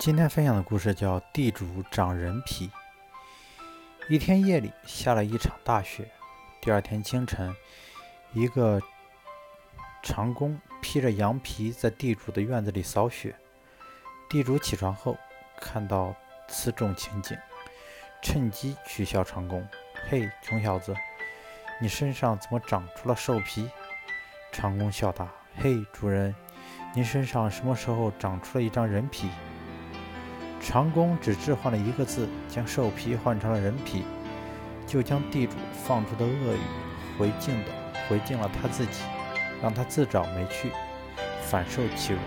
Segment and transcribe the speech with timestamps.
[0.00, 2.68] 今天分享的故事叫《地主长人皮》。
[4.08, 6.10] 一天夜里下了一场大雪，
[6.58, 7.54] 第二天清晨，
[8.32, 8.80] 一个
[10.02, 13.36] 长工披着羊皮在地主的院子里扫雪。
[14.30, 15.18] 地主起床后
[15.60, 16.16] 看到
[16.48, 17.36] 此种情景，
[18.22, 19.68] 趁机取笑长工
[20.08, 20.96] ：“嘿，穷小子，
[21.78, 23.68] 你身上怎么长出了兽皮？”
[24.50, 25.28] 长工笑答
[25.60, 26.34] ：“嘿，主人，
[26.94, 29.28] 您身上什么时候长出了一张人皮？”
[30.70, 34.04] 长工只置换了一个字，将兽皮换成了人皮，
[34.86, 36.60] 就将地主放出的恶语
[37.18, 37.72] 回敬的
[38.08, 39.02] 回敬了他自己，
[39.60, 40.70] 让他自找没趣，
[41.42, 42.18] 反受其辱。